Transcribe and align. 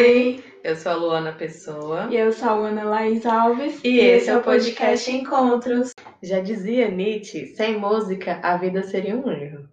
Oi, 0.00 0.42
eu 0.64 0.74
sou 0.76 0.92
a 0.92 0.94
Luana 0.94 1.32
Pessoa. 1.34 2.08
E 2.10 2.16
eu 2.16 2.32
sou 2.32 2.48
a 2.48 2.68
Ana 2.68 2.84
Laís 2.84 3.26
Alves. 3.26 3.84
E, 3.84 3.98
esse 3.98 4.30
é 4.30 4.36
o 4.38 4.42
podcast 4.42 5.10
Encontros. 5.10 5.92
Já 6.22 6.40
dizia 6.40 6.90
Nietzsche, 6.90 7.48
sem 7.48 7.78
música 7.78 8.40
a 8.42 8.56
vida 8.56 8.82
seria 8.82 9.14
um 9.14 9.30
erro. 9.30 9.68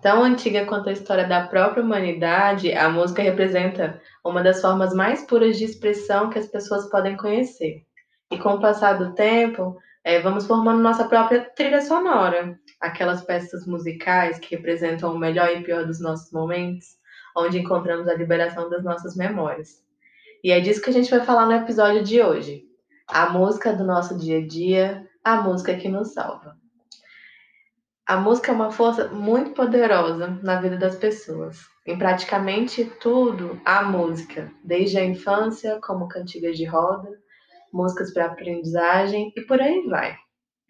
Tão 0.00 0.24
antiga 0.24 0.66
quanto 0.66 0.88
a 0.88 0.92
história 0.92 1.28
da 1.28 1.46
própria 1.46 1.84
humanidade, 1.84 2.72
a 2.72 2.90
música 2.90 3.22
representa 3.22 4.02
uma 4.24 4.42
das 4.42 4.60
formas 4.60 4.92
mais 4.92 5.22
puras 5.22 5.56
de 5.56 5.64
expressão 5.64 6.28
que 6.28 6.40
as 6.40 6.48
pessoas 6.48 6.90
podem 6.90 7.16
conhecer. 7.16 7.84
E 8.32 8.38
com 8.38 8.54
o 8.54 8.60
passar 8.60 8.94
do 8.94 9.14
tempo, 9.14 9.78
é, 10.02 10.18
vamos 10.18 10.44
formando 10.44 10.82
nossa 10.82 11.04
própria 11.04 11.40
trilha 11.54 11.82
sonora, 11.82 12.58
aquelas 12.80 13.22
peças 13.22 13.64
musicais 13.64 14.40
que 14.40 14.56
representam 14.56 15.14
o 15.14 15.18
melhor 15.18 15.56
e 15.56 15.62
pior 15.62 15.86
dos 15.86 16.00
nossos 16.00 16.32
momentos 16.32 17.00
onde 17.36 17.58
encontramos 17.58 18.08
a 18.08 18.14
liberação 18.14 18.68
das 18.68 18.84
nossas 18.84 19.16
memórias. 19.16 19.82
E 20.42 20.50
é 20.50 20.60
disso 20.60 20.82
que 20.82 20.90
a 20.90 20.92
gente 20.92 21.10
vai 21.10 21.20
falar 21.20 21.46
no 21.46 21.52
episódio 21.52 22.02
de 22.02 22.20
hoje. 22.20 22.64
A 23.06 23.30
música 23.30 23.72
do 23.72 23.84
nosso 23.84 24.16
dia 24.18 24.38
a 24.38 24.46
dia, 24.46 25.08
a 25.22 25.36
música 25.36 25.76
que 25.76 25.88
nos 25.88 26.12
salva. 26.12 26.56
A 28.04 28.16
música 28.16 28.50
é 28.50 28.54
uma 28.54 28.72
força 28.72 29.08
muito 29.08 29.52
poderosa 29.52 30.38
na 30.42 30.60
vida 30.60 30.76
das 30.76 30.96
pessoas. 30.96 31.60
Em 31.86 31.96
praticamente 31.96 32.84
tudo, 33.00 33.60
há 33.64 33.82
música, 33.82 34.50
desde 34.64 34.98
a 34.98 35.04
infância, 35.04 35.78
como 35.80 36.08
cantigas 36.08 36.56
de 36.56 36.64
roda, 36.64 37.08
músicas 37.72 38.12
para 38.12 38.26
aprendizagem 38.26 39.32
e 39.36 39.40
por 39.42 39.60
aí 39.60 39.86
vai. 39.88 40.16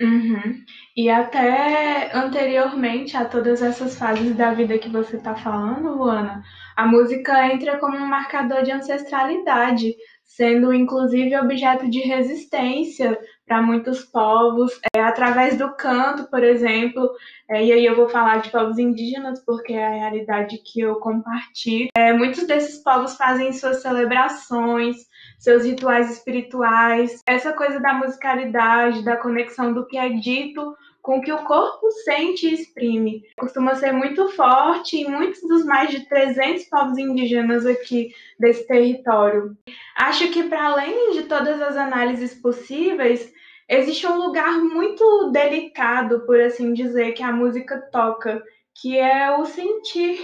Uhum. 0.01 0.65
E 0.97 1.09
até 1.09 2.11
anteriormente 2.17 3.17
a 3.17 3.25
todas 3.25 3.63
essas 3.63 3.97
fases 3.97 4.35
da 4.35 4.53
vida 4.53 4.79
que 4.79 4.89
você 4.89 5.17
está 5.17 5.35
falando, 5.35 5.95
Luana, 5.97 6.43
a 6.77 6.87
música 6.87 7.53
entra 7.53 7.79
como 7.79 7.97
um 7.97 8.07
marcador 8.07 8.63
de 8.63 8.73
ancestralidade, 8.73 9.95
sendo 10.25 10.73
inclusive 10.73 11.37
objeto 11.37 11.89
de 11.89 12.01
resistência 12.01 13.19
para 13.47 13.61
muitos 13.61 14.03
povos, 14.03 14.73
é, 14.97 15.01
através 15.01 15.59
do 15.59 15.77
canto, 15.77 16.29
por 16.31 16.43
exemplo, 16.43 17.11
é, 17.51 17.63
e 17.63 17.73
aí 17.73 17.85
eu 17.85 17.95
vou 17.95 18.09
falar 18.09 18.41
de 18.41 18.51
povos 18.51 18.79
indígenas 18.79 19.45
porque 19.45 19.75
é 19.75 19.85
a 19.85 19.91
realidade 19.91 20.59
que 20.65 20.81
eu 20.81 20.97
compartilho. 20.97 21.91
É, 21.95 22.15
muitos 22.15 22.47
desses 22.47 22.83
povos 22.83 23.15
fazem 23.15 23.53
suas 23.53 23.83
celebrações, 23.83 24.97
seus 25.43 25.65
rituais 25.65 26.09
espirituais, 26.09 27.21
essa 27.27 27.53
coisa 27.53 27.81
da 27.81 27.93
musicalidade, 27.95 29.05
da 29.05 29.17
conexão 29.17 29.73
do 29.75 29.85
que 29.85 29.99
é 29.99 30.09
dito 30.11 30.77
com 31.03 31.19
o 31.19 31.21
que 31.21 31.33
o 31.33 31.43
corpo 31.43 31.91
sente 32.05 32.47
e 32.47 32.55
exprime. 32.55 33.25
Costuma 33.37 33.75
ser 33.75 33.91
muito 33.91 34.29
forte 34.29 34.99
em 34.99 35.11
muitos 35.11 35.41
dos 35.43 35.65
mais 35.65 35.91
de 35.91 36.07
300 36.07 36.63
povos 36.67 36.97
indígenas 36.97 37.67
aqui 37.67 38.15
desse 38.39 38.65
território. 38.69 39.57
Acho 39.97 40.31
que, 40.31 40.45
para 40.45 40.65
além 40.65 41.11
de 41.11 41.25
todas 41.25 41.61
as 41.61 41.77
análises 41.77 42.35
possíveis, 42.35 43.33
existe 43.69 44.07
um 44.07 44.19
lugar 44.25 44.61
muito 44.61 45.33
delicado, 45.33 46.21
por 46.25 46.41
assim 46.41 46.73
dizer, 46.73 47.15
que 47.15 47.23
a 47.25 47.33
música 47.33 47.83
toca, 47.91 48.41
que 48.81 48.97
é 48.97 49.37
o 49.37 49.45
sentir 49.45 50.21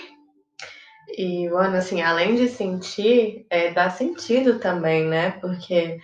e, 1.16 1.48
mano, 1.48 1.76
assim, 1.76 2.02
além 2.02 2.34
de 2.34 2.48
sentir, 2.48 3.46
é, 3.48 3.70
dá 3.72 3.90
sentido 3.90 4.58
também, 4.58 5.04
né? 5.04 5.32
Porque 5.40 5.98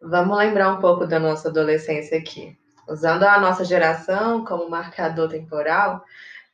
vamos 0.00 0.36
lembrar 0.36 0.72
um 0.72 0.80
pouco 0.80 1.06
da 1.06 1.18
nossa 1.18 1.48
adolescência 1.48 2.18
aqui. 2.18 2.56
Usando 2.88 3.24
a 3.24 3.38
nossa 3.38 3.64
geração 3.64 4.44
como 4.44 4.70
marcador 4.70 5.28
temporal, 5.28 6.02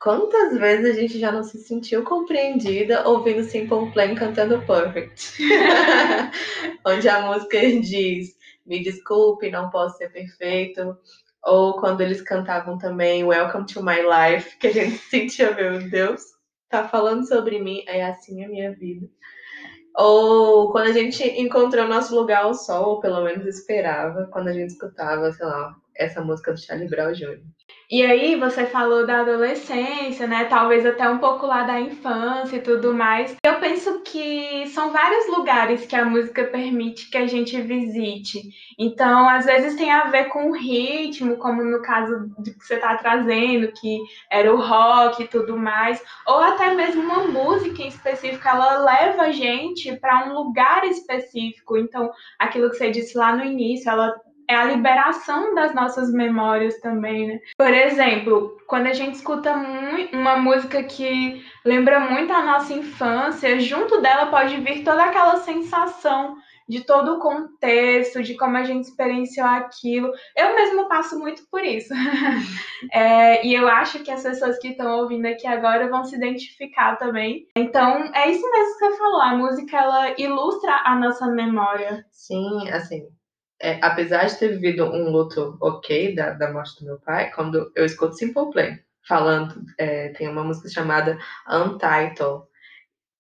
quantas 0.01 0.59
vezes 0.59 0.97
a 0.97 1.01
gente 1.01 1.19
já 1.19 1.31
não 1.31 1.43
se 1.43 1.59
sentiu 1.59 2.03
compreendida 2.03 3.09
ouvindo 3.09 3.45
Simple 3.45 3.91
Plan 3.93 4.15
cantando 4.15 4.61
Perfect? 4.67 5.39
Onde 6.85 7.09
a 7.09 7.23
música 7.23 7.59
diz: 7.81 8.37
Me 8.67 8.83
desculpe, 8.83 9.51
não 9.51 9.71
posso 9.71 9.97
ser 9.97 10.11
perfeito. 10.11 10.97
Ou 11.43 11.75
quando 11.75 12.01
eles 12.01 12.23
cantavam 12.23 12.79
também 12.79 13.23
Welcome 13.23 13.67
to 13.67 13.83
My 13.83 14.01
Life, 14.01 14.57
que 14.59 14.67
a 14.67 14.73
gente 14.73 14.99
sentia, 15.09 15.55
meu 15.55 15.79
Deus, 15.89 16.34
tá 16.69 16.89
falando 16.89 17.27
sobre 17.27 17.61
mim, 17.61 17.83
é 17.87 18.05
assim 18.05 18.45
a 18.45 18.49
minha 18.49 18.73
vida. 18.75 19.09
Ou 19.97 20.73
quando 20.73 20.89
a 20.89 20.93
gente 20.93 21.23
encontrou 21.41 21.87
nosso 21.87 22.15
lugar 22.15 22.45
ao 22.45 22.55
sol, 22.55 22.95
ou 22.95 23.01
pelo 23.01 23.23
menos 23.23 23.47
esperava, 23.47 24.29
quando 24.33 24.49
a 24.49 24.53
gente 24.53 24.71
escutava, 24.71 25.31
sei 25.33 25.47
lá, 25.47 25.77
essa 25.97 26.23
música 26.23 26.53
do 26.53 26.61
Charlie 26.61 26.89
Brown 26.89 27.13
Jr. 27.13 27.41
E 27.91 28.03
aí 28.03 28.35
você 28.37 28.67
falou 28.67 29.07
da 29.07 29.21
adolescência, 29.21 30.27
né? 30.27 30.47
Talvez 30.47 30.85
até 30.87 31.09
um 31.09 31.19
pouco 31.19 31.47
lá 31.47 31.63
da 31.65 31.81
infância 31.81 32.57
e 32.57 32.63
tudo 32.63 32.95
mais. 32.95 33.37
Eu 33.45 33.61
penso 33.61 34.01
que 34.01 34.67
são 34.69 34.91
vários 34.91 35.29
lugares 35.29 35.87
que 35.87 35.95
a 35.95 36.05
música 36.05 36.45
permite 36.45 37.11
que 37.11 37.19
a 37.19 37.27
gente 37.27 37.61
visite. 37.61 38.43
Então, 38.79 39.29
às 39.29 39.45
vezes 39.45 39.77
tem 39.77 39.93
a 39.93 40.05
ver 40.05 40.25
com 40.25 40.51
o 40.51 40.55
ritmo, 40.55 41.37
como 41.37 41.63
no 41.63 41.83
caso 41.83 42.31
de 42.39 42.55
que 42.55 42.65
você 42.65 42.75
está 42.75 42.97
trazendo, 42.97 43.71
que 43.73 43.99
era 44.31 44.53
o 44.53 44.61
rock 44.61 45.23
e 45.23 45.29
tudo 45.29 45.57
mais, 45.57 46.03
ou 46.27 46.39
até 46.39 46.75
mesmo 46.75 47.03
uma 47.03 47.27
música 47.27 47.83
em 47.83 47.89
específico, 47.89 48.49
ela 48.49 48.79
leva 48.79 49.23
a 49.25 49.33
gente 49.33 49.95
para 50.01 50.27
um 50.27 50.35
lugar 50.35 50.85
específico. 50.85 51.77
Então, 51.77 52.11
aquilo 52.39 52.71
que 52.71 52.77
você 52.77 52.91
disse 52.91 53.17
lá 53.17 53.37
no 53.37 53.45
início, 53.45 53.91
ela 53.91 54.15
é 54.49 54.55
a 54.55 54.65
liberação 54.65 55.55
das 55.55 55.75
nossas 55.75 56.13
memórias 56.13 56.79
também, 56.81 57.27
né? 57.29 57.41
Por 57.57 57.73
exemplo, 57.73 58.57
quando 58.67 58.87
a 58.87 58.93
gente 58.93 59.15
escuta 59.15 59.55
uma 60.13 60.37
música 60.37 60.83
que 60.83 61.45
lembra 61.65 62.01
muito 62.01 62.33
a 62.33 62.45
nossa 62.45 62.73
infância, 62.73 63.59
junto 63.61 64.01
dela 64.01 64.27
pode 64.27 64.57
vir 64.59 64.85
toda 64.85 65.05
aquela 65.05 65.37
sensação 65.37 66.37
de 66.69 66.83
todo 66.85 67.15
o 67.15 67.19
contexto, 67.19 68.23
de 68.23 68.35
como 68.37 68.57
a 68.57 68.65
gente 68.65 68.85
experienciou 68.85 69.47
aquilo. 69.47 70.11
Eu 70.37 70.55
mesmo 70.55 70.89
passo 70.89 71.19
muito 71.19 71.43
por 71.51 71.63
isso. 71.63 71.93
é, 72.93 73.47
e 73.47 73.55
eu 73.55 73.69
acho 73.69 74.03
que 74.03 74.11
as 74.11 74.23
pessoas 74.23 74.59
que 74.59 74.69
estão 74.69 75.01
ouvindo 75.01 75.27
aqui 75.27 75.47
agora 75.47 75.89
vão 75.89 76.05
se 76.05 76.17
identificar 76.17 76.97
também. 76.97 77.47
Então, 77.57 78.11
é 78.15 78.31
isso 78.31 78.51
mesmo 78.51 78.79
que 78.79 78.87
você 78.87 78.97
falou. 78.97 79.21
A 79.21 79.37
música, 79.37 79.77
ela 79.77 80.15
ilustra 80.19 80.83
a 80.85 80.97
nossa 80.97 81.27
memória. 81.27 82.05
Sim, 82.11 82.71
assim, 82.71 83.07
é, 83.65 83.79
apesar 83.81 84.27
de 84.27 84.39
ter 84.39 84.49
vivido 84.49 84.85
um 84.85 85.11
luto 85.11 85.57
ok 85.59 86.15
da, 86.15 86.33
da 86.33 86.53
morte 86.53 86.79
do 86.79 86.85
meu 86.85 86.99
pai, 86.99 87.31
quando 87.35 87.73
eu 87.75 87.87
escuto 87.87 88.15
Simple 88.15 88.51
Plan 88.51 88.79
falando, 89.09 89.55
é, 89.79 90.11
tem 90.11 90.29
uma 90.29 90.45
música 90.45 90.69
chamada 90.69 91.19
Untitled. 91.49 92.43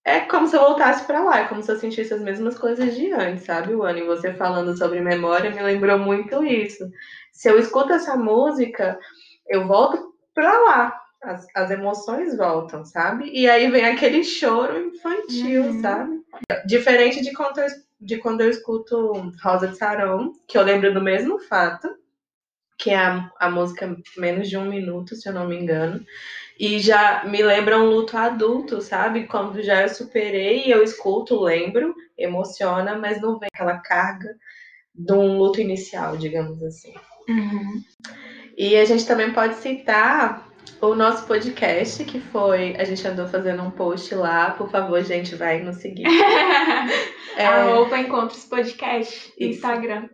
É 0.04 0.20
como 0.20 0.46
se 0.46 0.54
eu 0.54 0.60
voltasse 0.60 1.06
para 1.06 1.24
lá, 1.24 1.40
é 1.40 1.48
como 1.48 1.62
se 1.62 1.72
eu 1.72 1.78
sentisse 1.78 2.12
as 2.12 2.20
mesmas 2.20 2.58
coisas 2.58 2.94
de 2.94 3.10
antes, 3.12 3.44
sabe, 3.44 3.74
Wani? 3.74 4.02
E 4.02 4.06
você 4.06 4.34
falando 4.34 4.76
sobre 4.76 5.00
memória 5.00 5.50
me 5.50 5.62
lembrou 5.62 5.98
muito 5.98 6.44
isso. 6.44 6.90
Se 7.32 7.48
eu 7.48 7.58
escuto 7.58 7.94
essa 7.94 8.14
música, 8.14 8.98
eu 9.48 9.66
volto 9.66 10.14
para 10.34 10.52
lá, 10.52 11.00
as, 11.22 11.46
as, 11.54 11.70
emoções 11.70 12.36
voltam, 12.36 12.84
sabe? 12.84 13.30
E 13.32 13.48
aí 13.48 13.70
vem 13.70 13.86
aquele 13.86 14.22
choro 14.22 14.78
infantil, 14.78 15.62
uhum. 15.62 15.80
sabe? 15.80 16.20
Diferente 16.66 17.22
de 17.22 17.32
quando 17.32 17.58
eu 17.60 17.66
de 18.04 18.18
quando 18.18 18.42
eu 18.42 18.50
escuto 18.50 19.32
Rosa 19.42 19.68
de 19.68 19.76
Sarão, 19.76 20.32
que 20.46 20.58
eu 20.58 20.62
lembro 20.62 20.92
do 20.92 21.00
mesmo 21.00 21.38
fato, 21.38 21.88
que 22.76 22.90
é 22.90 22.96
a, 22.96 23.32
a 23.40 23.50
música 23.50 23.96
menos 24.18 24.48
de 24.48 24.58
um 24.58 24.68
minuto, 24.68 25.16
se 25.16 25.28
eu 25.28 25.32
não 25.32 25.48
me 25.48 25.56
engano. 25.56 26.04
E 26.58 26.78
já 26.78 27.24
me 27.24 27.42
lembra 27.42 27.78
um 27.78 27.88
luto 27.88 28.16
adulto, 28.16 28.80
sabe? 28.82 29.26
Quando 29.26 29.62
já 29.62 29.82
eu 29.82 29.88
superei, 29.88 30.64
eu 30.66 30.82
escuto, 30.82 31.40
lembro, 31.40 31.94
emociona, 32.16 32.96
mas 32.96 33.20
não 33.20 33.38
vem 33.38 33.48
aquela 33.52 33.78
carga 33.78 34.36
de 34.94 35.12
um 35.12 35.38
luto 35.38 35.60
inicial, 35.60 36.16
digamos 36.16 36.62
assim. 36.62 36.94
Uhum. 37.28 37.82
E 38.56 38.76
a 38.76 38.84
gente 38.84 39.06
também 39.06 39.32
pode 39.32 39.54
citar 39.56 40.48
o 40.90 40.94
nosso 40.94 41.26
podcast, 41.26 42.04
que 42.04 42.20
foi. 42.20 42.76
A 42.76 42.84
gente 42.84 43.06
andou 43.06 43.26
fazendo 43.26 43.62
um 43.62 43.70
post 43.70 44.14
lá. 44.14 44.50
Por 44.52 44.70
favor, 44.70 45.02
gente, 45.02 45.34
vai 45.34 45.60
nos 45.62 45.76
seguir. 45.76 46.04
é... 47.36 47.46
Arroba 47.46 47.98
Encontros 47.98 48.44
Podcast 48.44 49.32
no 49.38 49.46
Instagram. 49.46 50.08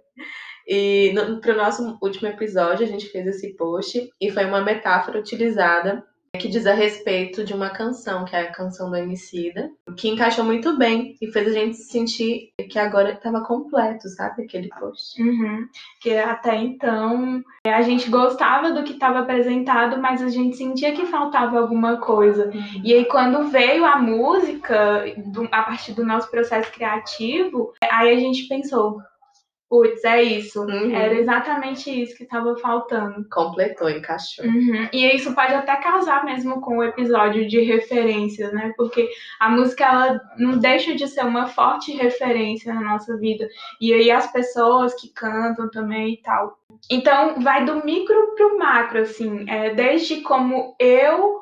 E 0.66 1.12
no, 1.14 1.40
pro 1.40 1.56
nosso 1.56 1.98
último 2.00 2.28
episódio, 2.28 2.86
a 2.86 2.88
gente 2.88 3.08
fez 3.08 3.26
esse 3.26 3.56
post 3.56 4.08
e 4.20 4.30
foi 4.30 4.44
uma 4.44 4.60
metáfora 4.60 5.18
utilizada 5.18 6.04
que 6.38 6.48
diz 6.48 6.66
a 6.66 6.74
respeito 6.74 7.44
de 7.44 7.52
uma 7.52 7.70
canção, 7.70 8.24
que 8.24 8.36
é 8.36 8.42
a 8.42 8.52
canção 8.52 8.88
do 8.88 8.96
Emicida, 8.96 9.70
que 9.96 10.08
encaixou 10.08 10.44
muito 10.44 10.76
bem 10.76 11.16
e 11.20 11.26
fez 11.26 11.48
a 11.48 11.52
gente 11.52 11.76
sentir 11.76 12.52
que 12.70 12.78
agora 12.78 13.12
estava 13.12 13.42
completo, 13.42 14.08
sabe? 14.08 14.44
Aquele 14.44 14.68
post. 14.68 15.20
Uhum. 15.20 15.66
Que 16.00 16.16
até 16.16 16.56
então 16.56 17.42
a 17.66 17.82
gente 17.82 18.08
gostava 18.08 18.72
do 18.72 18.84
que 18.84 18.92
estava 18.92 19.20
apresentado, 19.20 20.00
mas 20.00 20.22
a 20.22 20.28
gente 20.28 20.56
sentia 20.56 20.92
que 20.92 21.06
faltava 21.06 21.58
alguma 21.58 21.96
coisa. 21.96 22.46
Uhum. 22.46 22.82
E 22.84 22.94
aí, 22.94 23.04
quando 23.06 23.48
veio 23.48 23.84
a 23.84 23.96
música, 23.96 25.04
a 25.50 25.62
partir 25.62 25.92
do 25.92 26.04
nosso 26.04 26.30
processo 26.30 26.70
criativo, 26.70 27.72
aí 27.90 28.14
a 28.14 28.18
gente 28.18 28.46
pensou, 28.46 29.00
Putz, 29.70 30.02
é 30.02 30.20
isso. 30.20 30.62
Uhum. 30.62 30.92
Era 30.92 31.14
exatamente 31.14 31.88
isso 32.02 32.16
que 32.16 32.24
estava 32.24 32.56
faltando. 32.56 33.24
Completou, 33.30 33.88
encaixou. 33.88 34.44
Uhum. 34.44 34.88
E 34.92 35.14
isso 35.14 35.32
pode 35.32 35.54
até 35.54 35.76
casar 35.76 36.24
mesmo 36.24 36.60
com 36.60 36.78
o 36.78 36.82
episódio 36.82 37.46
de 37.46 37.60
referências, 37.60 38.52
né? 38.52 38.74
Porque 38.76 39.08
a 39.38 39.48
música 39.48 39.84
ela 39.84 40.20
não 40.36 40.58
deixa 40.58 40.96
de 40.96 41.06
ser 41.06 41.24
uma 41.24 41.46
forte 41.46 41.92
referência 41.92 42.74
na 42.74 42.80
nossa 42.80 43.16
vida. 43.16 43.48
E 43.80 43.94
aí 43.94 44.10
as 44.10 44.30
pessoas 44.32 44.92
que 44.94 45.08
cantam 45.10 45.70
também 45.70 46.14
e 46.14 46.16
tal. 46.16 46.58
Então 46.90 47.40
vai 47.40 47.64
do 47.64 47.84
micro 47.84 48.34
pro 48.34 48.58
macro, 48.58 48.98
assim. 48.98 49.48
É, 49.48 49.72
desde 49.72 50.20
como 50.22 50.74
eu 50.80 51.38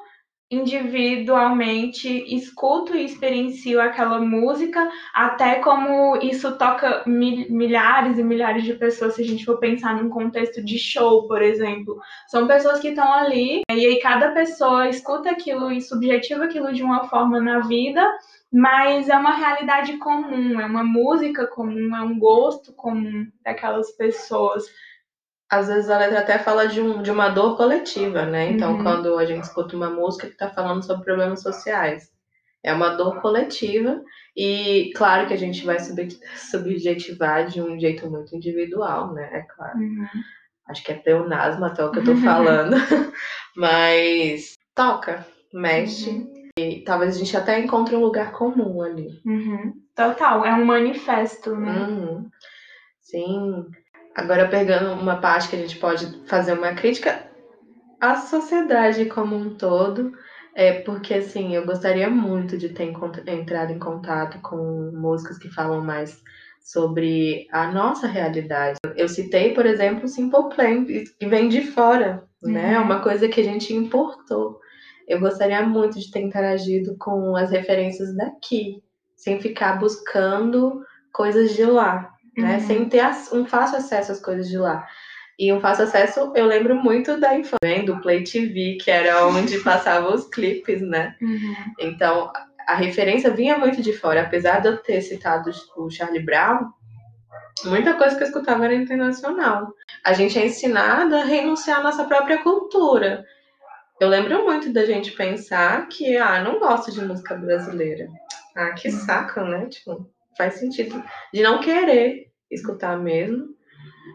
individualmente 0.51 2.09
escuto 2.35 2.97
e 2.97 3.05
experiencio 3.05 3.81
aquela 3.81 4.19
música, 4.19 4.89
até 5.15 5.57
como 5.57 6.17
isso 6.17 6.57
toca 6.57 7.03
milhares 7.07 8.19
e 8.19 8.25
milhares 8.25 8.65
de 8.65 8.75
pessoas, 8.75 9.15
se 9.15 9.23
a 9.23 9.25
gente 9.27 9.45
for 9.45 9.59
pensar 9.59 9.95
num 9.97 10.09
contexto 10.09 10.65
de 10.65 10.79
show, 10.79 11.27
por 11.29 11.43
exemplo. 11.43 11.99
São 12.29 12.47
pessoas 12.47 12.81
que 12.81 12.89
estão 12.89 13.13
ali, 13.13 13.63
e 13.71 13.87
aí 13.87 14.01
cada 14.01 14.31
pessoa 14.33 14.89
escuta 14.89 15.31
aquilo 15.31 15.71
e 15.71 15.83
subjetiva 15.83 16.45
aquilo 16.45 16.73
de 16.73 16.83
uma 16.83 17.05
forma 17.05 17.41
na 17.41 17.61
vida, 17.61 18.03
mas 18.51 19.11
é 19.11 19.17
uma 19.17 19.35
realidade 19.35 19.99
comum, 19.99 20.59
é 20.59 20.65
uma 20.65 20.83
música 20.83 21.47
comum, 21.47 21.95
é 21.95 22.01
um 22.01 22.19
gosto 22.19 22.73
comum 22.73 23.27
daquelas 23.45 23.91
pessoas 23.93 24.65
às 25.51 25.69
vezes 25.69 25.89
a 25.89 25.99
letra 25.99 26.21
até 26.21 26.39
fala 26.39 26.69
de, 26.69 26.81
um, 26.81 27.03
de 27.03 27.11
uma 27.11 27.29
dor 27.31 27.57
coletiva, 27.57 28.27
né? 28.27 28.51
Então, 28.51 28.77
uhum. 28.77 28.83
quando 28.83 29.19
a 29.19 29.25
gente 29.25 29.45
escuta 29.45 29.75
uma 29.75 29.89
música 29.89 30.27
que 30.27 30.35
está 30.35 30.51
falando 30.51 30.85
sobre 30.85 31.05
problemas 31.05 31.41
sociais, 31.41 32.11
é 32.63 32.73
uma 32.73 32.91
dor 32.91 33.21
coletiva 33.21 34.03
e, 34.37 34.93
claro, 34.95 35.27
que 35.27 35.33
a 35.33 35.39
gente 35.39 35.65
vai 35.65 35.79
subjetivar 36.37 37.47
de 37.47 37.63
um 37.63 37.79
jeito 37.79 38.11
muito 38.11 38.37
individual, 38.37 39.15
né? 39.15 39.29
É 39.33 39.41
claro. 39.43 39.79
Uhum. 39.79 40.07
Acho 40.69 40.85
que 40.85 40.93
é 40.93 40.97
pleonasmo 40.97 41.65
até 41.65 41.83
o 41.83 41.91
que 41.91 42.01
eu 42.01 42.05
tô 42.05 42.17
falando, 42.17 42.77
mas 43.57 44.53
toca, 44.75 45.27
mexe. 45.53 46.11
Uhum. 46.11 46.49
E 46.59 46.81
talvez 46.81 47.15
a 47.17 47.19
gente 47.19 47.37
até 47.37 47.59
encontre 47.59 47.97
um 47.97 48.01
lugar 48.01 48.33
comum 48.33 48.83
ali. 48.83 49.19
Uhum. 49.25 49.73
Total, 49.95 50.45
é 50.45 50.53
um 50.53 50.65
manifesto, 50.65 51.57
né? 51.57 51.87
Uhum. 51.87 52.29
Sim. 53.01 53.65
Agora, 54.19 54.49
pegando 54.49 55.01
uma 55.01 55.21
parte 55.21 55.49
que 55.49 55.55
a 55.55 55.59
gente 55.61 55.79
pode 55.79 56.27
fazer 56.27 56.53
uma 56.53 56.73
crítica 56.73 57.25
à 58.01 58.17
sociedade 58.17 59.05
como 59.05 59.37
um 59.37 59.55
todo, 59.55 60.11
é 60.57 60.81
porque, 60.81 61.15
assim, 61.15 61.55
eu 61.55 61.65
gostaria 61.65 62.11
muito 62.11 62.59
de 62.59 62.71
ter 62.71 62.93
entrado 63.29 63.73
em 63.73 63.79
contato 63.79 64.41
com 64.41 64.91
músicas 64.93 65.39
que 65.39 65.49
falam 65.49 65.85
mais 65.85 66.21
sobre 66.61 67.47
a 67.53 67.71
nossa 67.71 68.09
realidade. 68.09 68.81
Eu 68.97 69.09
citei, 69.09 69.55
por 69.55 69.65
exemplo, 69.65 70.07
o 70.07 70.09
Simple 70.09 70.49
Plan, 70.53 70.85
que 70.85 71.27
vem 71.29 71.49
de 71.49 71.63
fora, 71.63 72.25
né? 72.43 72.51
uhum. 72.51 72.53
né? 72.53 72.75
É 72.75 72.79
uma 72.81 72.99
coisa 73.01 73.29
que 73.29 73.41
a 73.41 73.45
gente 73.45 73.73
importou. 73.73 74.59
Eu 75.07 75.21
gostaria 75.21 75.63
muito 75.63 75.97
de 75.97 76.11
ter 76.11 76.23
interagido 76.23 76.97
com 76.99 77.37
as 77.37 77.53
referências 77.53 78.17
daqui, 78.17 78.83
sem 79.15 79.41
ficar 79.41 79.79
buscando 79.79 80.83
coisas 81.13 81.55
de 81.55 81.65
lá 81.65 82.18
né? 82.41 82.55
Uhum. 82.55 82.61
Sem 82.61 82.89
ter 82.89 83.05
um 83.33 83.45
fácil 83.45 83.79
acesso 83.79 84.13
às 84.13 84.21
coisas 84.21 84.49
de 84.49 84.59
lá. 84.59 84.87
E 85.39 85.53
um 85.53 85.61
fácil 85.61 85.85
acesso, 85.85 86.33
eu 86.35 86.47
lembro 86.47 86.75
muito 86.75 87.19
da 87.21 87.37
infância, 87.37 87.85
do 87.87 88.01
Play 88.01 88.25
TV, 88.25 88.77
que 88.83 88.91
era 88.91 89.25
onde 89.27 89.59
passavam 89.63 90.13
os 90.13 90.27
clipes, 90.29 90.83
né? 90.83 91.15
Uhum. 91.23 91.55
Então, 91.79 92.33
a 92.67 92.75
referência 92.75 93.31
vinha 93.31 93.57
muito 93.57 93.81
de 93.81 93.93
fora. 93.93 94.23
Apesar 94.23 94.61
de 94.61 94.69
eu 94.69 94.77
ter 94.79 95.01
citado 95.01 95.51
o 95.77 95.89
Charlie 95.89 96.25
Brown, 96.25 96.73
muita 97.65 97.95
coisa 97.95 98.17
que 98.17 98.23
eu 98.25 98.27
escutava 98.27 98.65
era 98.65 98.75
internacional. 98.75 99.73
A 100.05 100.13
gente 100.13 100.37
é 100.39 100.47
ensinado 100.47 101.15
a 101.15 101.23
renunciar 101.23 101.79
à 101.79 101.83
nossa 101.83 102.05
própria 102.05 102.39
cultura. 102.43 103.25
Eu 104.01 104.09
lembro 104.09 104.45
muito 104.45 104.73
da 104.73 104.85
gente 104.85 105.13
pensar 105.13 105.89
que, 105.89 106.17
ah, 106.17 106.43
não 106.43 106.59
gosto 106.59 106.91
de 106.91 107.01
música 107.05 107.37
brasileira. 107.37 108.09
Ah, 108.57 108.73
que 108.73 108.89
uhum. 108.89 108.99
saco, 108.99 109.41
né? 109.41 109.67
Tipo, 109.67 110.09
faz 110.37 110.55
sentido. 110.55 111.03
De 111.33 111.43
não 111.43 111.61
querer 111.61 112.28
escutar 112.51 112.99
mesmo, 112.99 113.49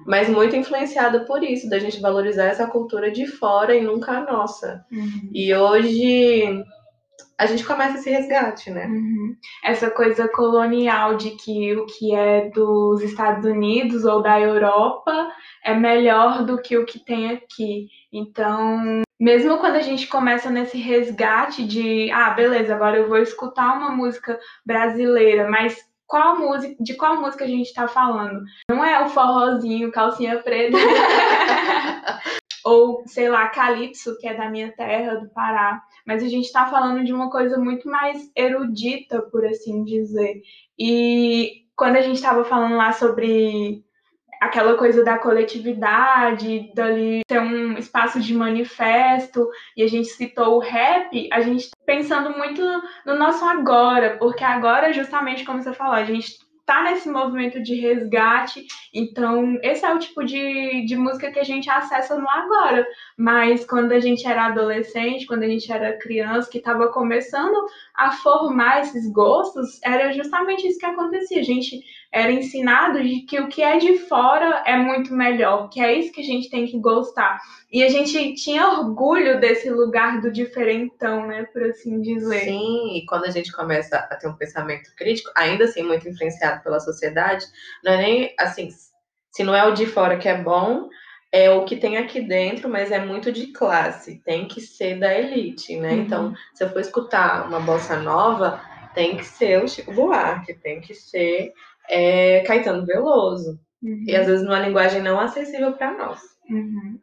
mas 0.05 0.27
muito 0.29 0.55
influenciada 0.55 1.21
por 1.21 1.43
isso, 1.43 1.69
da 1.69 1.79
gente 1.79 2.01
valorizar 2.01 2.45
essa 2.45 2.67
cultura 2.67 3.11
de 3.11 3.25
fora 3.27 3.75
e 3.75 3.81
nunca 3.81 4.11
a 4.11 4.31
nossa. 4.31 4.85
Uhum. 4.91 5.29
E 5.31 5.53
hoje 5.53 6.63
a 7.37 7.45
gente 7.45 7.65
começa 7.65 7.97
esse 7.97 8.09
resgate, 8.09 8.69
né? 8.69 8.85
Uhum. 8.85 9.35
Essa 9.63 9.89
coisa 9.89 10.27
colonial 10.27 11.15
de 11.15 11.31
que 11.31 11.75
o 11.75 11.85
que 11.85 12.13
é 12.13 12.49
dos 12.49 13.01
Estados 13.01 13.45
Unidos 13.45 14.05
ou 14.05 14.21
da 14.21 14.39
Europa 14.39 15.31
é 15.63 15.73
melhor 15.73 16.45
do 16.45 16.61
que 16.61 16.77
o 16.77 16.85
que 16.85 16.99
tem 16.99 17.31
aqui. 17.31 17.87
Então, 18.11 19.01
mesmo 19.19 19.57
quando 19.57 19.75
a 19.75 19.81
gente 19.81 20.07
começa 20.07 20.49
nesse 20.49 20.77
resgate 20.77 21.65
de, 21.65 22.11
ah, 22.11 22.29
beleza, 22.31 22.75
agora 22.75 22.97
eu 22.97 23.07
vou 23.07 23.17
escutar 23.17 23.77
uma 23.77 23.89
música 23.89 24.39
brasileira, 24.65 25.49
mas 25.49 25.77
qual 26.13 26.37
música, 26.37 26.75
de 26.79 26.93
qual 26.93 27.19
música 27.19 27.43
a 27.43 27.47
gente 27.47 27.65
está 27.65 27.87
falando. 27.87 28.43
Não 28.69 28.85
é 28.85 29.03
o 29.03 29.09
forrozinho, 29.09 29.91
calcinha 29.91 30.43
preta. 30.43 30.77
Ou, 32.63 33.01
sei 33.07 33.27
lá, 33.29 33.47
Calypso, 33.49 34.15
que 34.19 34.27
é 34.27 34.35
da 34.35 34.47
minha 34.47 34.71
terra, 34.73 35.15
do 35.15 35.29
Pará. 35.29 35.81
Mas 36.05 36.21
a 36.21 36.27
gente 36.27 36.45
está 36.45 36.67
falando 36.67 37.03
de 37.03 37.11
uma 37.11 37.31
coisa 37.31 37.57
muito 37.57 37.89
mais 37.89 38.29
erudita, 38.35 39.23
por 39.23 39.43
assim 39.43 39.83
dizer. 39.83 40.43
E 40.77 41.63
quando 41.75 41.95
a 41.95 42.01
gente 42.01 42.17
estava 42.17 42.45
falando 42.45 42.75
lá 42.75 42.91
sobre 42.91 43.83
aquela 44.43 44.75
coisa 44.75 45.03
da 45.03 45.17
coletividade, 45.17 46.69
dali 46.75 47.21
ter 47.25 47.39
um 47.39 47.77
espaço 47.77 48.19
de 48.19 48.33
manifesto, 48.33 49.49
e 49.75 49.81
a 49.81 49.87
gente 49.87 50.09
citou 50.09 50.57
o 50.57 50.59
rap, 50.59 51.29
a 51.31 51.41
gente 51.41 51.69
pensando 51.85 52.37
muito 52.37 52.61
no 53.05 53.15
nosso 53.15 53.45
agora, 53.45 54.17
porque 54.17 54.43
agora, 54.43 54.91
justamente 54.91 55.45
como 55.45 55.63
você 55.63 55.71
falou, 55.71 55.93
a 55.93 56.03
gente 56.03 56.37
tá 56.65 56.83
nesse 56.83 57.09
movimento 57.09 57.61
de 57.61 57.75
resgate, 57.75 58.65
então 58.93 59.57
esse 59.61 59.85
é 59.85 59.93
o 59.93 59.99
tipo 59.99 60.23
de, 60.23 60.85
de 60.85 60.95
música 60.95 61.31
que 61.31 61.39
a 61.39 61.43
gente 61.43 61.69
acessa 61.69 62.17
no 62.17 62.29
agora. 62.29 62.85
Mas 63.17 63.65
quando 63.65 63.91
a 63.91 63.99
gente 63.99 64.25
era 64.25 64.47
adolescente, 64.47 65.25
quando 65.25 65.43
a 65.43 65.47
gente 65.47 65.71
era 65.71 65.97
criança, 65.97 66.49
que 66.49 66.59
estava 66.59 66.87
começando 66.87 67.65
a 67.95 68.11
formar 68.11 68.81
esses 68.81 69.11
gostos, 69.11 69.79
era 69.83 70.11
justamente 70.13 70.67
isso 70.67 70.79
que 70.79 70.85
acontecia. 70.85 71.39
A 71.39 71.43
gente 71.43 71.79
era 72.11 72.31
ensinado 72.31 73.03
de 73.03 73.21
que 73.21 73.39
o 73.39 73.47
que 73.47 73.61
é 73.61 73.77
de 73.77 73.97
fora 73.99 74.63
é 74.65 74.75
muito 74.77 75.13
melhor, 75.13 75.69
que 75.69 75.79
é 75.79 75.93
isso 75.93 76.11
que 76.11 76.21
a 76.21 76.25
gente 76.25 76.49
tem 76.49 76.65
que 76.65 76.79
gostar. 76.79 77.39
E 77.71 77.83
a 77.83 77.89
gente 77.89 78.35
tinha 78.35 78.67
orgulho 78.67 79.39
desse 79.39 79.69
lugar 79.69 80.21
do 80.21 80.31
diferentão, 80.31 81.27
né, 81.27 81.43
por 81.51 81.63
assim 81.63 82.01
dizer. 82.01 82.45
Sim, 82.45 82.97
e 82.97 83.05
quando 83.05 83.25
a 83.25 83.31
gente 83.31 83.51
começa 83.51 83.97
a 83.97 84.15
ter 84.15 84.27
um 84.27 84.35
pensamento 84.35 84.89
crítico, 84.95 85.31
ainda 85.35 85.65
assim 85.65 85.83
muito 85.83 86.07
influenciado 86.07 86.63
pela 86.63 86.79
sociedade, 86.79 87.45
não 87.83 87.93
é 87.93 87.97
nem 87.97 88.35
assim, 88.39 88.69
se 89.31 89.43
não 89.43 89.55
é 89.55 89.65
o 89.65 89.73
de 89.73 89.85
fora 89.85 90.17
que 90.17 90.29
é 90.29 90.41
bom, 90.41 90.89
é 91.33 91.49
o 91.49 91.65
que 91.65 91.75
tem 91.75 91.97
aqui 91.97 92.21
dentro, 92.21 92.69
mas 92.69 92.91
é 92.91 93.03
muito 93.03 93.31
de 93.31 93.47
classe, 93.47 94.21
tem 94.23 94.47
que 94.47 94.61
ser 94.61 94.99
da 94.99 95.11
elite, 95.17 95.75
né? 95.77 95.89
Uhum. 95.89 96.01
Então, 96.01 96.33
se 96.53 96.63
eu 96.63 96.69
for 96.69 96.79
escutar 96.79 97.47
uma 97.47 97.59
bossa 97.59 97.97
nova, 97.97 98.61
tem 98.93 99.17
que 99.17 99.25
ser 99.25 99.63
o 99.63 99.67
Chico 99.67 99.91
Buarque, 99.91 100.53
tem 100.53 100.79
que 100.79 100.93
ser 100.93 101.51
é, 101.89 102.41
Caetano 102.41 102.85
Veloso. 102.85 103.59
Uhum. 103.81 104.05
E 104.07 104.15
às 104.15 104.27
vezes 104.27 104.45
numa 104.45 104.59
linguagem 104.59 105.01
não 105.01 105.19
acessível 105.19 105.73
para 105.73 105.97
nós. 105.97 106.21
Uhum. 106.47 106.99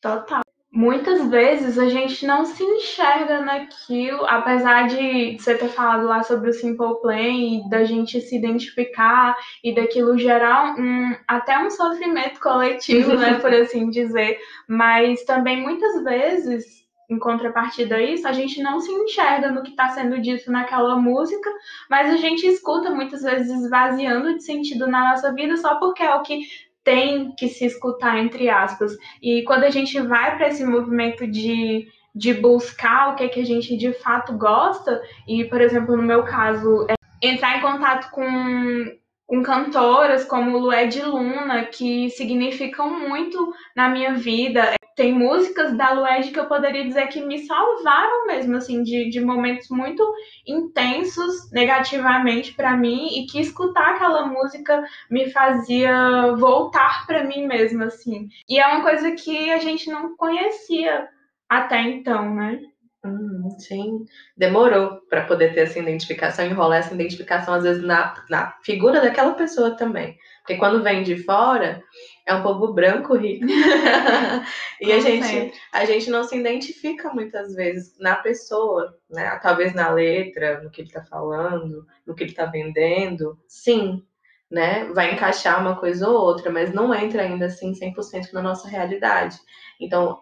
Total 0.00 0.42
muitas 0.72 1.28
vezes 1.28 1.78
a 1.78 1.88
gente 1.88 2.24
não 2.24 2.44
se 2.44 2.62
enxerga 2.62 3.40
naquilo, 3.40 4.24
apesar 4.26 4.86
de 4.86 5.36
você 5.36 5.56
ter 5.56 5.68
falado 5.68 6.06
lá 6.06 6.22
sobre 6.22 6.50
o 6.50 6.52
Simple 6.52 7.00
Plan 7.02 7.28
e 7.28 7.68
da 7.68 7.84
gente 7.84 8.20
se 8.20 8.36
identificar 8.36 9.36
e 9.64 9.74
daquilo 9.74 10.16
gerar 10.16 10.76
um, 10.78 11.16
até 11.26 11.58
um 11.58 11.70
sofrimento 11.70 12.38
coletivo, 12.38 13.14
né, 13.14 13.34
por 13.40 13.52
assim 13.52 13.90
dizer, 13.90 14.38
mas 14.68 15.24
também 15.24 15.60
muitas 15.60 16.02
vezes 16.04 16.80
em 17.10 17.18
contrapartida 17.18 17.96
a 17.96 18.02
isso, 18.02 18.28
a 18.28 18.32
gente 18.32 18.62
não 18.62 18.78
se 18.78 18.92
enxerga 18.92 19.50
no 19.50 19.64
que 19.64 19.70
está 19.70 19.88
sendo 19.88 20.20
dito 20.20 20.48
naquela 20.52 20.96
música, 20.96 21.50
mas 21.88 22.08
a 22.08 22.16
gente 22.16 22.46
escuta 22.46 22.88
muitas 22.90 23.22
vezes 23.22 23.50
esvaziando 23.50 24.36
de 24.36 24.44
sentido 24.44 24.86
na 24.86 25.10
nossa 25.10 25.34
vida 25.34 25.56
só 25.56 25.80
porque 25.80 26.04
é 26.04 26.14
o 26.14 26.22
que 26.22 26.42
tem 26.84 27.34
que 27.34 27.48
se 27.48 27.64
escutar, 27.64 28.18
entre 28.18 28.48
aspas. 28.48 28.92
E 29.22 29.42
quando 29.44 29.64
a 29.64 29.70
gente 29.70 30.00
vai 30.00 30.36
para 30.36 30.48
esse 30.48 30.64
movimento 30.64 31.26
de, 31.26 31.86
de 32.14 32.34
buscar 32.34 33.12
o 33.12 33.16
que, 33.16 33.24
é 33.24 33.28
que 33.28 33.40
a 33.40 33.44
gente 33.44 33.76
de 33.76 33.92
fato 33.92 34.36
gosta, 34.36 35.00
e, 35.26 35.44
por 35.44 35.60
exemplo, 35.60 35.96
no 35.96 36.02
meu 36.02 36.22
caso, 36.24 36.86
é 36.88 36.94
entrar 37.22 37.58
em 37.58 37.60
contato 37.60 38.10
com 38.10 38.98
com 39.30 39.44
cantoras 39.44 40.24
como 40.24 40.58
Lué 40.58 40.88
de 40.88 41.00
Luna, 41.02 41.64
que 41.66 42.10
significam 42.10 42.98
muito 42.98 43.54
na 43.76 43.88
minha 43.88 44.14
vida. 44.14 44.74
Tem 44.96 45.14
músicas 45.14 45.72
da 45.76 45.92
Lued 45.92 46.32
que 46.32 46.40
eu 46.40 46.46
poderia 46.46 46.84
dizer 46.84 47.06
que 47.06 47.24
me 47.24 47.38
salvaram 47.46 48.26
mesmo, 48.26 48.56
assim, 48.56 48.82
de, 48.82 49.08
de 49.08 49.20
momentos 49.20 49.70
muito 49.70 50.02
intensos 50.44 51.48
negativamente 51.52 52.52
para 52.54 52.76
mim 52.76 53.06
e 53.20 53.26
que 53.26 53.40
escutar 53.40 53.94
aquela 53.94 54.26
música 54.26 54.84
me 55.08 55.30
fazia 55.30 56.34
voltar 56.36 57.06
para 57.06 57.22
mim 57.22 57.46
mesma, 57.46 57.84
assim. 57.84 58.28
E 58.48 58.58
é 58.58 58.66
uma 58.66 58.82
coisa 58.82 59.12
que 59.12 59.48
a 59.52 59.58
gente 59.58 59.88
não 59.88 60.16
conhecia 60.16 61.08
até 61.48 61.80
então, 61.82 62.34
né? 62.34 62.60
Hum, 63.02 63.48
sim, 63.58 64.04
demorou 64.36 65.00
para 65.08 65.24
poder 65.24 65.54
ter 65.54 65.60
essa 65.60 65.78
identificação, 65.78 66.44
enrolar 66.44 66.80
essa 66.80 66.92
identificação, 66.92 67.54
às 67.54 67.62
vezes, 67.62 67.82
na, 67.82 68.14
na 68.28 68.52
figura 68.62 69.00
daquela 69.00 69.32
pessoa 69.32 69.74
também. 69.74 70.18
Porque 70.40 70.56
quando 70.56 70.82
vem 70.82 71.02
de 71.02 71.16
fora, 71.22 71.82
é 72.26 72.34
um 72.34 72.42
povo 72.42 72.74
branco 72.74 73.16
rico. 73.16 73.46
e 74.82 74.92
a 74.92 75.00
gente, 75.00 75.52
a 75.72 75.84
gente 75.86 76.10
não 76.10 76.24
se 76.24 76.36
identifica 76.36 77.10
muitas 77.14 77.54
vezes 77.54 77.98
na 77.98 78.16
pessoa, 78.16 78.94
né? 79.08 79.38
Talvez 79.42 79.72
na 79.72 79.88
letra, 79.90 80.60
no 80.60 80.70
que 80.70 80.82
ele 80.82 80.88
está 80.88 81.02
falando, 81.02 81.86
no 82.06 82.14
que 82.14 82.24
ele 82.24 82.32
está 82.32 82.44
vendendo. 82.44 83.38
Sim, 83.48 84.04
né? 84.50 84.84
Vai 84.92 85.14
encaixar 85.14 85.58
uma 85.58 85.76
coisa 85.76 86.06
ou 86.06 86.16
outra, 86.16 86.50
mas 86.52 86.74
não 86.74 86.92
entra 86.94 87.22
ainda 87.22 87.46
assim 87.46 87.72
100% 87.72 88.32
na 88.34 88.42
nossa 88.42 88.68
realidade. 88.68 89.38
Então, 89.80 90.18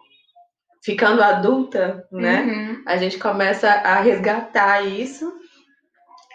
ficando 0.89 1.21
adulta, 1.21 2.07
né? 2.11 2.41
Uhum. 2.41 2.83
A 2.83 2.97
gente 2.97 3.19
começa 3.19 3.69
a 3.69 4.01
resgatar 4.01 4.81
isso. 4.81 5.31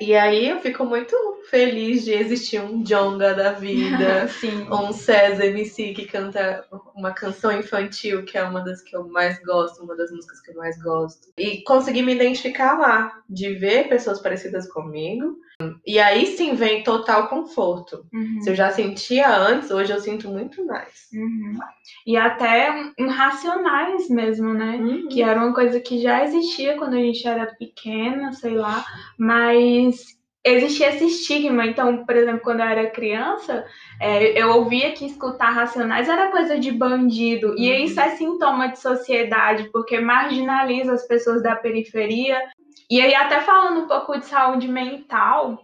E 0.01 0.15
aí 0.15 0.49
eu 0.49 0.61
fico 0.61 0.85
muito 0.85 1.17
feliz 1.51 2.05
de 2.05 2.13
existir 2.13 2.61
um 2.61 2.83
Jonga 2.83 3.35
da 3.35 3.53
vida, 3.53 4.29
um 4.71 4.93
César 4.93 5.47
MC 5.47 5.93
que 5.93 6.07
canta 6.07 6.65
uma 6.95 7.13
canção 7.13 7.51
infantil, 7.51 8.25
que 8.25 8.39
é 8.39 8.45
uma 8.45 8.61
das 8.61 8.81
que 8.81 8.97
eu 8.97 9.09
mais 9.09 9.41
gosto, 9.43 9.83
uma 9.83 9.97
das 9.97 10.13
músicas 10.13 10.41
que 10.41 10.53
eu 10.53 10.57
mais 10.57 10.81
gosto. 10.81 11.29
E 11.37 11.63
conseguir 11.63 12.03
me 12.03 12.15
identificar 12.15 12.79
lá, 12.79 13.13
de 13.29 13.55
ver 13.55 13.89
pessoas 13.89 14.21
parecidas 14.21 14.71
comigo, 14.71 15.37
e 15.87 15.99
aí 15.99 16.27
sim 16.27 16.55
vem 16.55 16.83
total 16.83 17.29
conforto. 17.29 18.05
Uhum. 18.13 18.41
Se 18.41 18.51
eu 18.51 18.55
já 18.55 18.71
sentia 18.71 19.37
antes, 19.37 19.71
hoje 19.71 19.93
eu 19.93 20.01
sinto 20.01 20.29
muito 20.29 20.65
mais. 20.67 21.09
Uhum. 21.13 21.59
E 22.07 22.17
até 22.17 22.71
um, 22.99 23.09
racionais 23.09 24.09
mesmo, 24.09 24.53
né? 24.53 24.77
Uhum. 24.77 25.09
Que 25.09 25.23
era 25.23 25.39
uma 25.39 25.55
coisa 25.55 25.79
que 25.81 26.01
já 26.01 26.25
existia 26.25 26.77
quando 26.77 26.95
a 26.95 27.01
gente 27.01 27.27
era 27.27 27.47
pequena, 27.55 28.33
sei 28.33 28.55
lá, 28.55 28.85
mas 29.19 30.15
existia 30.45 30.91
esse 30.91 31.07
estigma. 31.07 31.65
Então, 31.67 32.05
por 32.05 32.17
exemplo, 32.17 32.41
quando 32.41 32.61
eu 32.61 32.67
era 32.67 32.91
criança, 32.91 33.65
é, 34.01 34.41
eu 34.41 34.51
ouvia 34.51 34.93
que 34.93 35.07
escutar 35.07 35.51
racionais 35.51 36.09
era 36.09 36.31
coisa 36.31 36.59
de 36.59 36.73
bandido. 36.73 37.55
E 37.57 37.71
uhum. 37.71 37.85
isso 37.85 38.01
é 38.01 38.11
sintoma 38.11 38.69
de 38.69 38.81
sociedade, 38.81 39.71
porque 39.73 40.01
marginaliza 40.01 40.93
as 40.93 41.07
pessoas 41.07 41.43
da 41.43 41.55
periferia 41.55 42.39
e 42.91 43.01
aí, 43.01 43.15
até 43.15 43.41
falando 43.41 43.85
um 43.85 43.89
pouco 43.89 44.19
de 44.19 44.27
saúde 44.27 44.69
mental, 44.69 45.59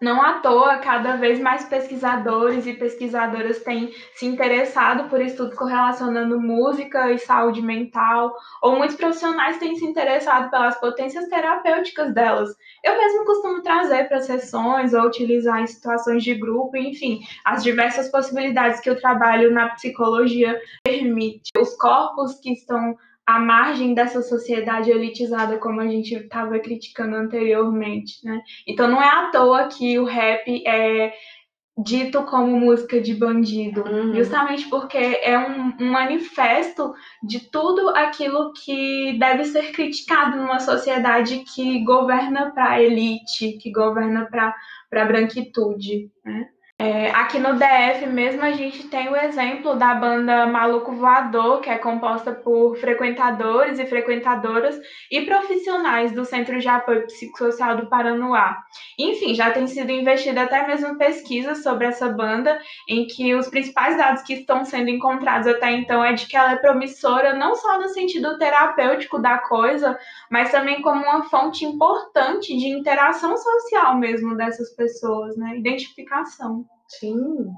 não 0.00 0.20
à 0.20 0.34
toa, 0.40 0.76
cada 0.78 1.16
vez 1.16 1.40
mais 1.40 1.64
pesquisadores 1.64 2.66
e 2.66 2.74
pesquisadoras 2.74 3.60
têm 3.60 3.90
se 4.14 4.26
interessado 4.26 5.08
por 5.08 5.22
estudos 5.22 5.56
correlacionando 5.56 6.38
música 6.38 7.10
e 7.12 7.18
saúde 7.18 7.62
mental, 7.62 8.34
ou 8.62 8.76
muitos 8.76 8.96
profissionais 8.96 9.56
têm 9.58 9.74
se 9.76 9.86
interessado 9.86 10.50
pelas 10.50 10.78
potências 10.78 11.26
terapêuticas 11.28 12.12
delas. 12.14 12.50
Eu 12.84 12.98
mesmo 12.98 13.24
costumo 13.24 13.62
trazer 13.62 14.04
para 14.04 14.20
sessões 14.20 14.92
ou 14.92 15.06
utilizar 15.06 15.62
em 15.62 15.66
situações 15.66 16.22
de 16.22 16.34
grupo, 16.34 16.76
enfim, 16.76 17.20
as 17.44 17.64
diversas 17.64 18.10
possibilidades 18.10 18.80
que 18.80 18.90
o 18.90 19.00
trabalho 19.00 19.50
na 19.50 19.70
psicologia 19.70 20.60
permite. 20.84 21.50
Os 21.58 21.74
corpos 21.76 22.38
que 22.40 22.52
estão 22.52 22.94
à 23.26 23.40
margem 23.40 23.92
dessa 23.92 24.22
sociedade 24.22 24.90
elitizada, 24.90 25.58
como 25.58 25.80
a 25.80 25.88
gente 25.88 26.14
estava 26.14 26.58
criticando 26.60 27.16
anteriormente, 27.16 28.24
né? 28.24 28.40
Então 28.66 28.88
não 28.88 29.02
é 29.02 29.08
à 29.08 29.30
toa 29.30 29.66
que 29.66 29.98
o 29.98 30.04
rap 30.04 30.62
é 30.66 31.12
dito 31.78 32.22
como 32.22 32.58
música 32.58 33.00
de 33.00 33.12
bandido, 33.12 33.82
uhum. 33.82 34.14
justamente 34.14 34.66
porque 34.70 34.96
é 34.96 35.38
um, 35.38 35.76
um, 35.78 35.92
manifesto 35.92 36.94
de 37.22 37.50
tudo 37.50 37.90
aquilo 37.90 38.52
que 38.54 39.18
deve 39.18 39.44
ser 39.44 39.72
criticado 39.72 40.38
numa 40.38 40.58
sociedade 40.58 41.44
que 41.54 41.84
governa 41.84 42.50
para 42.52 42.70
a 42.70 42.82
elite, 42.82 43.58
que 43.60 43.70
governa 43.70 44.24
para 44.24 44.54
a 44.92 45.04
branquitude, 45.04 46.10
né? 46.24 46.48
É, 46.78 47.10
aqui 47.12 47.38
no 47.38 47.54
DF 47.54 48.04
mesmo 48.06 48.42
a 48.42 48.52
gente 48.52 48.86
tem 48.88 49.08
o 49.08 49.16
exemplo 49.16 49.76
da 49.76 49.94
banda 49.94 50.46
Maluco 50.46 50.92
Voador, 50.92 51.62
que 51.62 51.70
é 51.70 51.78
composta 51.78 52.32
por 52.32 52.76
frequentadores 52.76 53.78
e 53.78 53.86
frequentadoras 53.86 54.78
e 55.10 55.22
profissionais 55.22 56.12
do 56.12 56.22
Centro 56.26 56.60
de 56.60 56.68
Apoio 56.68 57.06
Psicossocial 57.06 57.78
do 57.78 57.88
Paranoá. 57.88 58.58
Enfim, 58.98 59.34
já 59.34 59.50
tem 59.50 59.66
sido 59.66 59.90
investida 59.90 60.42
até 60.42 60.66
mesmo 60.66 60.98
pesquisa 60.98 61.54
sobre 61.54 61.86
essa 61.86 62.10
banda, 62.10 62.60
em 62.86 63.06
que 63.06 63.34
os 63.34 63.48
principais 63.48 63.96
dados 63.96 64.20
que 64.20 64.34
estão 64.34 64.62
sendo 64.62 64.90
encontrados 64.90 65.46
até 65.46 65.72
então 65.72 66.04
é 66.04 66.12
de 66.12 66.26
que 66.26 66.36
ela 66.36 66.52
é 66.52 66.56
promissora 66.56 67.32
não 67.32 67.54
só 67.54 67.80
no 67.80 67.88
sentido 67.88 68.36
terapêutico 68.36 69.18
da 69.18 69.38
coisa, 69.38 69.98
mas 70.30 70.50
também 70.50 70.82
como 70.82 71.02
uma 71.02 71.22
fonte 71.30 71.64
importante 71.64 72.54
de 72.54 72.68
interação 72.68 73.34
social 73.34 73.96
mesmo 73.96 74.36
dessas 74.36 74.74
pessoas, 74.74 75.38
né? 75.38 75.56
Identificação. 75.56 76.65
Sim, 76.88 77.48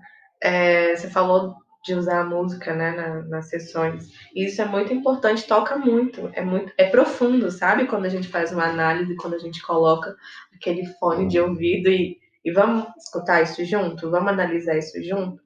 é, 0.43 0.97
você 0.97 1.09
falou 1.09 1.57
de 1.85 1.95
usar 1.95 2.21
a 2.21 2.25
música, 2.25 2.75
né, 2.75 2.91
na, 2.91 3.23
nas 3.23 3.49
sessões. 3.49 4.09
E 4.35 4.45
isso 4.45 4.61
é 4.61 4.65
muito 4.65 4.93
importante, 4.93 5.47
toca 5.47 5.77
muito, 5.77 6.31
é 6.35 6.43
muito, 6.43 6.73
é 6.77 6.89
profundo, 6.89 7.51
sabe? 7.51 7.87
Quando 7.87 8.05
a 8.05 8.09
gente 8.11 8.29
faz 8.29 8.53
uma 8.53 8.65
análise, 8.65 9.17
quando 9.17 9.35
a 9.35 9.39
gente 9.39 9.63
coloca 9.63 10.15
aquele 10.55 10.85
fone 10.99 11.29
de 11.29 11.41
ouvido 11.41 11.89
e, 11.89 12.19
e 12.45 12.53
vamos 12.53 12.87
escutar 12.99 13.43
isso 13.43 13.65
junto, 13.65 14.11
vamos 14.11 14.33
analisar 14.33 14.77
isso 14.77 15.03
junto. 15.03 15.41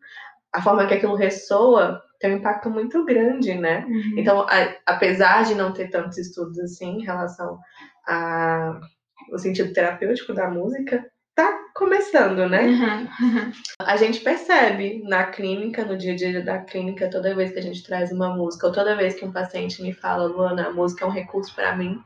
A 0.53 0.61
forma 0.61 0.87
que 0.87 0.95
aquilo 0.95 1.15
ressoa 1.15 2.03
tem 2.19 2.35
um 2.35 2.39
impacto 2.39 2.71
muito 2.71 3.05
grande, 3.05 3.55
né? 3.55 3.85
Uhum. 3.87 4.15
Então, 4.17 4.41
a, 4.43 4.77
apesar 4.87 5.45
de 5.45 5.55
não 5.55 5.73
ter 5.73 5.91
tantos 5.91 6.19
estudos 6.19 6.59
assim 6.59 6.99
em 6.99 7.05
relação 7.05 7.59
ao 8.07 9.39
sentido 9.39 9.73
terapêutico 9.73 10.33
da 10.33 10.49
música, 10.49 11.05
tá 11.35 11.59
começando, 11.75 12.49
né? 12.49 12.63
Uhum. 12.67 13.53
A 13.81 13.97
gente 13.97 14.21
percebe 14.21 15.03
na 15.05 15.25
clínica, 15.25 15.85
no 15.85 15.97
dia 15.97 16.13
a 16.13 16.17
dia 16.17 16.45
da 16.45 16.59
clínica, 16.59 17.11
toda 17.11 17.35
vez 17.35 17.53
que 17.53 17.59
a 17.59 17.63
gente 17.63 17.83
traz 17.83 18.13
uma 18.13 18.35
música, 18.35 18.67
ou 18.67 18.73
toda 18.73 18.97
vez 18.97 19.15
que 19.15 19.25
um 19.25 19.33
paciente 19.33 19.83
me 19.83 19.93
fala, 19.93 20.27
Luana, 20.27 20.69
a 20.69 20.73
música 20.73 21.05
é 21.05 21.09
um 21.09 21.13
recurso 21.13 21.55
para 21.55 21.77
mim, 21.77 22.01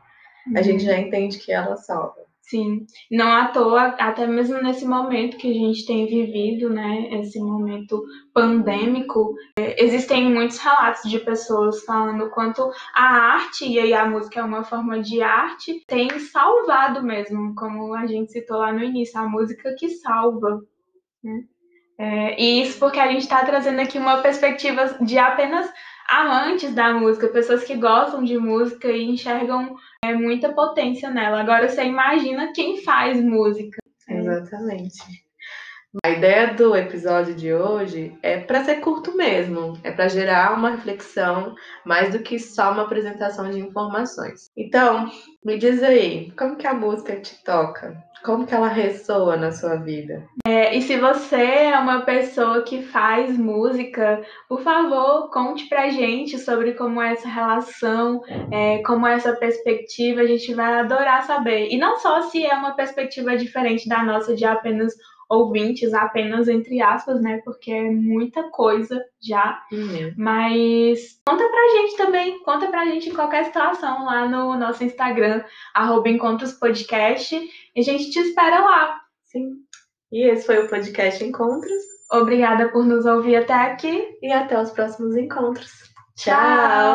uhum. 0.46 0.56
a 0.56 0.62
gente 0.62 0.84
já 0.84 0.98
entende 0.98 1.38
que 1.38 1.52
ela 1.52 1.76
salva. 1.76 2.26
Sim, 2.48 2.86
não 3.10 3.32
à 3.32 3.48
toa, 3.48 3.96
até 3.98 4.24
mesmo 4.24 4.62
nesse 4.62 4.86
momento 4.86 5.36
que 5.36 5.50
a 5.50 5.52
gente 5.52 5.84
tem 5.84 6.06
vivido, 6.06 6.70
né, 6.70 7.08
esse 7.20 7.40
momento 7.40 8.00
pandêmico, 8.32 9.34
é, 9.58 9.82
existem 9.82 10.32
muitos 10.32 10.58
relatos 10.58 11.10
de 11.10 11.18
pessoas 11.18 11.82
falando 11.84 12.30
quanto 12.30 12.70
a 12.94 13.02
arte, 13.34 13.66
e 13.66 13.80
aí 13.80 13.92
a 13.92 14.06
música 14.06 14.38
é 14.38 14.44
uma 14.44 14.62
forma 14.62 15.00
de 15.00 15.20
arte, 15.22 15.82
tem 15.88 16.08
salvado 16.20 17.02
mesmo, 17.02 17.52
como 17.56 17.92
a 17.92 18.06
gente 18.06 18.30
citou 18.30 18.58
lá 18.58 18.72
no 18.72 18.84
início, 18.84 19.18
a 19.18 19.28
música 19.28 19.74
que 19.76 19.88
salva, 19.88 20.62
né? 21.24 21.42
É, 21.98 22.40
e 22.40 22.62
isso 22.62 22.78
porque 22.78 23.00
a 23.00 23.10
gente 23.10 23.22
está 23.22 23.44
trazendo 23.44 23.80
aqui 23.80 23.98
uma 23.98 24.18
perspectiva 24.18 24.98
de 25.00 25.18
apenas 25.18 25.68
amantes 26.08 26.74
da 26.74 26.92
música, 26.94 27.28
pessoas 27.28 27.64
que 27.64 27.76
gostam 27.76 28.22
de 28.22 28.38
música 28.38 28.88
e 28.88 29.04
enxergam 29.04 29.76
é, 30.04 30.14
muita 30.14 30.52
potência 30.52 31.10
nela. 31.10 31.40
Agora 31.40 31.68
você 31.68 31.84
imagina 31.84 32.52
quem 32.52 32.82
faz 32.82 33.22
música. 33.22 33.78
Exatamente. 34.08 35.26
A 36.04 36.10
ideia 36.10 36.52
do 36.52 36.76
episódio 36.76 37.34
de 37.34 37.54
hoje 37.54 38.16
é 38.22 38.38
para 38.38 38.64
ser 38.64 38.76
curto 38.76 39.16
mesmo, 39.16 39.78
é 39.82 39.90
para 39.90 40.08
gerar 40.08 40.56
uma 40.56 40.70
reflexão 40.70 41.54
mais 41.84 42.12
do 42.12 42.18
que 42.18 42.38
só 42.38 42.72
uma 42.72 42.82
apresentação 42.82 43.50
de 43.50 43.60
informações. 43.60 44.50
Então, 44.56 45.10
me 45.44 45.56
diz 45.56 45.82
aí, 45.82 46.32
como 46.32 46.56
que 46.56 46.66
a 46.66 46.74
música 46.74 47.18
te 47.18 47.42
toca? 47.42 47.96
Como 48.26 48.44
que 48.44 48.52
ela 48.52 48.66
ressoa 48.66 49.36
na 49.36 49.52
sua 49.52 49.76
vida? 49.76 50.28
É, 50.44 50.76
e 50.76 50.82
se 50.82 50.96
você 50.96 51.36
é 51.36 51.78
uma 51.78 52.00
pessoa 52.00 52.62
que 52.62 52.82
faz 52.82 53.38
música, 53.38 54.20
por 54.48 54.62
favor, 54.62 55.30
conte 55.30 55.68
pra 55.68 55.90
gente 55.90 56.36
sobre 56.36 56.72
como 56.72 57.00
é 57.00 57.12
essa 57.12 57.28
relação, 57.28 58.20
é, 58.50 58.82
como 58.82 59.06
é 59.06 59.14
essa 59.14 59.32
perspectiva, 59.36 60.22
a 60.22 60.26
gente 60.26 60.52
vai 60.54 60.74
adorar 60.74 61.22
saber. 61.22 61.68
E 61.70 61.78
não 61.78 62.00
só 62.00 62.22
se 62.22 62.44
é 62.44 62.52
uma 62.52 62.74
perspectiva 62.74 63.36
diferente 63.36 63.88
da 63.88 64.02
nossa 64.02 64.34
de 64.34 64.44
apenas 64.44 64.92
ouvintes, 65.28 65.92
apenas 65.92 66.48
entre 66.48 66.80
aspas, 66.80 67.20
né? 67.20 67.40
Porque 67.44 67.70
é 67.70 67.90
muita 67.90 68.44
coisa 68.50 69.02
já. 69.20 69.62
Uhum. 69.72 70.14
Mas 70.16 71.20
conta 71.26 71.48
pra 71.48 71.68
gente 71.76 71.96
também, 71.96 72.42
conta 72.42 72.68
pra 72.68 72.86
gente 72.86 73.10
em 73.10 73.14
qualquer 73.14 73.44
situação 73.46 74.04
lá 74.04 74.28
no 74.28 74.56
nosso 74.56 74.84
Instagram, 74.84 75.42
arroba 75.74 76.08
Encontros 76.08 76.52
Podcast. 76.52 77.36
E 77.74 77.80
a 77.80 77.82
gente 77.82 78.10
te 78.10 78.20
espera 78.20 78.60
lá. 78.60 79.00
Sim. 79.24 79.54
E 80.12 80.30
esse 80.30 80.46
foi 80.46 80.64
o 80.64 80.68
podcast 80.68 81.22
Encontros. 81.24 81.96
Obrigada 82.12 82.68
por 82.68 82.84
nos 82.84 83.04
ouvir 83.04 83.36
até 83.36 83.54
aqui 83.54 84.16
e 84.22 84.32
até 84.32 84.60
os 84.60 84.70
próximos 84.70 85.16
encontros. 85.16 85.72
Tchau! 86.16 86.94